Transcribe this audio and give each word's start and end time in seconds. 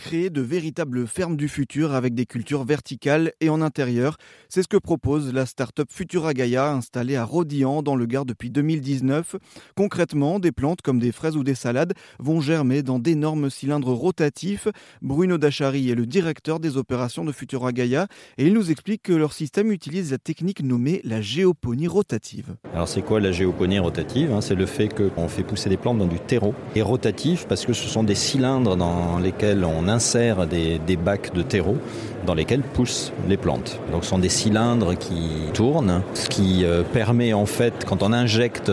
créer 0.00 0.30
de 0.30 0.40
véritables 0.40 1.06
fermes 1.06 1.36
du 1.36 1.46
futur 1.46 1.92
avec 1.92 2.14
des 2.14 2.24
cultures 2.24 2.64
verticales 2.64 3.32
et 3.42 3.50
en 3.50 3.60
intérieur. 3.60 4.16
C'est 4.48 4.62
ce 4.62 4.68
que 4.68 4.78
propose 4.78 5.30
la 5.34 5.44
start-up 5.44 5.88
Futura 5.92 6.32
Gaia 6.32 6.72
installée 6.72 7.16
à 7.16 7.24
Rodian 7.24 7.82
dans 7.82 7.96
le 7.96 8.06
Gard 8.06 8.24
depuis 8.24 8.48
2019. 8.48 9.36
Concrètement, 9.76 10.38
des 10.40 10.52
plantes 10.52 10.80
comme 10.80 11.00
des 11.00 11.12
fraises 11.12 11.36
ou 11.36 11.44
des 11.44 11.54
salades 11.54 11.92
vont 12.18 12.40
germer 12.40 12.82
dans 12.82 12.98
d'énormes 12.98 13.50
cylindres 13.50 13.92
rotatifs. 13.92 14.68
Bruno 15.02 15.36
Dachary 15.36 15.90
est 15.90 15.94
le 15.94 16.06
directeur 16.06 16.60
des 16.60 16.78
opérations 16.78 17.26
de 17.26 17.32
Futura 17.32 17.72
Gaia 17.72 18.06
et 18.38 18.46
il 18.46 18.54
nous 18.54 18.70
explique 18.70 19.02
que 19.02 19.12
leur 19.12 19.34
système 19.34 19.70
utilise 19.70 20.12
la 20.12 20.18
technique 20.18 20.62
nommée 20.62 21.02
la 21.04 21.20
géoponie 21.20 21.88
rotative. 21.88 22.56
Alors 22.72 22.88
c'est 22.88 23.02
quoi 23.02 23.20
la 23.20 23.32
géoponie 23.32 23.78
rotative 23.78 24.32
hein? 24.32 24.40
C'est 24.40 24.54
le 24.54 24.64
fait 24.64 24.88
qu'on 24.88 25.28
fait 25.28 25.42
pousser 25.42 25.68
des 25.68 25.76
plantes 25.76 25.98
dans 25.98 26.06
du 26.06 26.20
terreau. 26.20 26.54
Et 26.74 26.80
rotatif 26.80 27.46
parce 27.46 27.66
que 27.66 27.74
ce 27.74 27.86
sont 27.86 28.02
des 28.02 28.14
cylindres 28.14 28.78
dans 28.78 29.18
lesquels 29.18 29.62
on 29.62 29.89
insère 29.90 30.46
des, 30.46 30.78
des, 30.78 30.96
bacs 30.96 31.34
de 31.34 31.42
terreau 31.42 31.76
dans 32.26 32.34
lesquels 32.34 32.62
poussent 32.62 33.12
les 33.28 33.36
plantes. 33.36 33.78
Donc 33.92 34.04
ce 34.04 34.10
sont 34.10 34.18
des 34.18 34.28
cylindres 34.28 34.96
qui 34.96 35.50
tournent, 35.52 36.02
ce 36.14 36.28
qui 36.28 36.64
euh, 36.64 36.82
permet 36.82 37.32
en 37.32 37.46
fait, 37.46 37.84
quand 37.86 38.02
on 38.02 38.12
injecte 38.12 38.70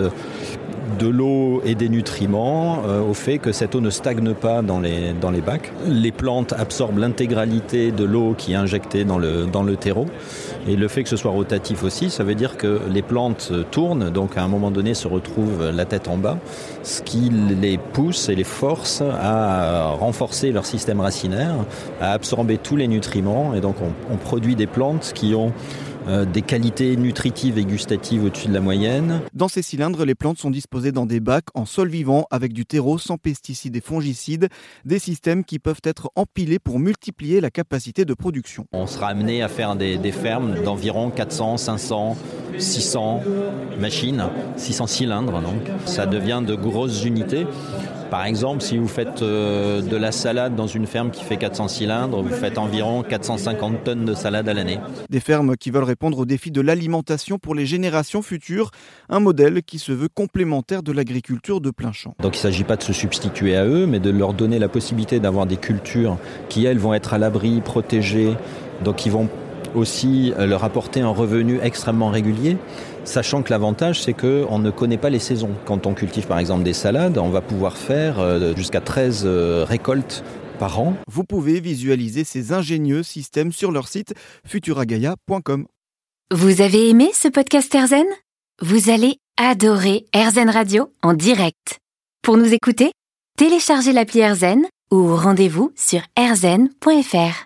de 0.99 1.07
l'eau 1.07 1.61
et 1.65 1.75
des 1.75 1.89
nutriments 1.89 2.83
euh, 2.85 3.01
au 3.01 3.13
fait 3.13 3.37
que 3.37 3.51
cette 3.51 3.75
eau 3.75 3.81
ne 3.81 3.89
stagne 3.89 4.33
pas 4.33 4.61
dans 4.61 4.79
les, 4.79 5.13
dans 5.13 5.31
les 5.31 5.41
bacs. 5.41 5.71
Les 5.85 6.11
plantes 6.11 6.53
absorbent 6.53 6.99
l'intégralité 6.99 7.91
de 7.91 8.03
l'eau 8.03 8.35
qui 8.37 8.53
est 8.53 8.55
injectée 8.55 9.03
dans 9.03 9.17
le, 9.17 9.45
dans 9.45 9.63
le 9.63 9.75
terreau. 9.75 10.05
Et 10.67 10.75
le 10.75 10.87
fait 10.87 11.03
que 11.03 11.09
ce 11.09 11.17
soit 11.17 11.31
rotatif 11.31 11.83
aussi, 11.83 12.09
ça 12.09 12.23
veut 12.23 12.35
dire 12.35 12.57
que 12.57 12.81
les 12.89 13.01
plantes 13.01 13.51
tournent, 13.71 14.09
donc 14.09 14.37
à 14.37 14.43
un 14.43 14.47
moment 14.47 14.71
donné 14.71 14.93
se 14.93 15.07
retrouvent 15.07 15.69
la 15.69 15.85
tête 15.85 16.07
en 16.07 16.17
bas, 16.17 16.37
ce 16.83 17.01
qui 17.01 17.31
les 17.61 17.77
pousse 17.77 18.29
et 18.29 18.35
les 18.35 18.43
force 18.43 19.01
à 19.01 19.91
renforcer 19.99 20.51
leur 20.51 20.65
système 20.65 20.99
racinaire, 20.99 21.55
à 22.01 22.11
absorber 22.11 22.57
tous 22.57 22.75
les 22.75 22.87
nutriments. 22.87 23.53
Et 23.53 23.61
donc 23.61 23.75
on, 23.81 24.13
on 24.13 24.17
produit 24.17 24.55
des 24.55 24.67
plantes 24.67 25.11
qui 25.15 25.35
ont 25.35 25.53
euh, 26.07 26.25
des 26.25 26.41
qualités 26.41 26.95
nutritives 26.95 27.57
et 27.57 27.65
gustatives 27.65 28.23
au-dessus 28.23 28.47
de 28.47 28.53
la 28.53 28.61
moyenne. 28.61 29.21
Dans 29.33 29.47
ces 29.47 29.61
cylindres, 29.61 30.05
les 30.05 30.15
plantes 30.15 30.37
sont 30.37 30.49
disposées 30.49 30.91
dans 30.91 31.05
des 31.05 31.19
bacs 31.19 31.47
en 31.53 31.65
sol 31.65 31.89
vivant 31.89 32.25
avec 32.31 32.53
du 32.53 32.65
terreau 32.65 32.97
sans 32.97 33.17
pesticides 33.17 33.75
et 33.75 33.81
fongicides, 33.81 34.47
des 34.85 34.99
systèmes 34.99 35.43
qui 35.43 35.59
peuvent 35.59 35.81
être 35.83 36.09
empilés 36.15 36.59
pour 36.59 36.79
multiplier 36.79 37.41
la 37.41 37.49
capacité 37.49 38.05
de 38.05 38.13
production. 38.13 38.65
On 38.71 38.87
sera 38.87 39.07
amené 39.07 39.41
à 39.41 39.47
faire 39.47 39.75
des, 39.75 39.97
des 39.97 40.11
fermes 40.11 40.63
d'environ 40.63 41.09
400, 41.09 41.57
500, 41.57 42.17
600 42.57 43.23
machines, 43.79 44.23
600 44.55 44.87
cylindres 44.87 45.41
donc. 45.41 45.61
Ça 45.85 46.05
devient 46.05 46.41
de 46.45 46.55
grosses 46.55 47.03
unités. 47.03 47.45
Par 48.09 48.25
exemple, 48.25 48.61
si 48.61 48.77
vous 48.77 48.87
faites 48.87 49.21
euh, 49.21 49.81
de 49.81 49.97
la 49.97 50.11
salade 50.11 50.55
dans 50.55 50.67
une 50.67 50.87
ferme 50.87 51.11
qui 51.11 51.23
fait 51.23 51.37
400 51.37 51.67
cylindres, 51.67 52.21
vous 52.21 52.33
faites 52.33 52.57
environ 52.57 53.03
450 53.03 53.83
tonnes 53.83 54.05
de 54.05 54.13
salade 54.13 54.47
à 54.47 54.53
l'année. 54.53 54.79
Des 55.09 55.19
fermes 55.19 55.57
qui 55.57 55.71
veulent 55.71 55.83
répondre 55.83 56.19
aux 56.19 56.25
défis 56.25 56.51
de 56.51 56.61
l'alimentation 56.61 57.37
pour 57.37 57.53
les 57.53 57.65
générations 57.65 58.21
futures, 58.21 58.71
un 59.09 59.19
modèle 59.19 59.61
qui 59.61 59.77
se 59.77 59.91
veut 59.91 60.07
complémentaire 60.07 60.83
de 60.83 60.93
l'agriculture 60.93 61.59
de 61.59 61.69
plein 61.69 61.91
champ. 61.91 62.15
Donc 62.21 62.35
il 62.35 62.39
ne 62.39 62.43
s'agit 62.43 62.63
pas 62.63 62.77
de 62.77 62.83
se 62.83 62.93
substituer 62.93 63.57
à 63.57 63.65
eux, 63.65 63.85
mais 63.85 63.99
de 63.99 64.09
leur 64.09 64.33
donner 64.33 64.59
la 64.59 64.69
possibilité 64.69 65.19
d'avoir 65.19 65.45
des 65.45 65.57
cultures 65.57 66.17
qui, 66.47 66.65
elles, 66.65 66.79
vont 66.79 66.93
être 66.93 67.13
à 67.13 67.17
l'abri, 67.17 67.59
protégées, 67.61 68.35
donc 68.83 68.95
qui 68.95 69.09
vont 69.09 69.27
aussi 69.75 70.33
euh, 70.37 70.45
leur 70.45 70.63
apporter 70.63 71.01
un 71.01 71.09
revenu 71.09 71.59
extrêmement 71.61 72.09
régulier, 72.09 72.57
sachant 73.07 73.41
que 73.41 73.49
l'avantage 73.49 74.01
c'est 74.01 74.13
qu'on 74.13 74.59
ne 74.59 74.69
connaît 74.69 74.97
pas 74.97 75.09
les 75.09 75.19
saisons. 75.19 75.51
Quand 75.65 75.87
on 75.87 75.93
cultive 75.93 76.27
par 76.27 76.39
exemple 76.39 76.63
des 76.63 76.73
salades, 76.73 77.17
on 77.17 77.29
va 77.29 77.41
pouvoir 77.41 77.77
faire 77.77 78.19
euh, 78.19 78.55
jusqu'à 78.55 78.81
13 78.81 79.23
euh, 79.25 79.65
récoltes 79.67 80.23
par 80.59 80.79
an. 80.79 80.95
Vous 81.09 81.23
pouvez 81.23 81.59
visualiser 81.59 82.23
ces 82.23 82.51
ingénieux 82.53 83.03
systèmes 83.03 83.51
sur 83.51 83.71
leur 83.71 83.87
site 83.87 84.13
futuragaia.com. 84.45 85.65
Vous 86.31 86.61
avez 86.61 86.89
aimé 86.89 87.11
ce 87.13 87.27
podcast 87.27 87.73
Erzen 87.73 88.05
Vous 88.61 88.89
allez 88.89 89.17
adorer 89.37 90.05
Erzen 90.13 90.49
Radio 90.49 90.91
en 91.01 91.13
direct. 91.13 91.79
Pour 92.21 92.37
nous 92.37 92.53
écouter, 92.53 92.91
téléchargez 93.37 93.93
l'appli 93.93 94.19
Erzen 94.19 94.65
ou 94.91 95.15
rendez-vous 95.15 95.71
sur 95.75 96.01
erzen.fr. 96.17 97.45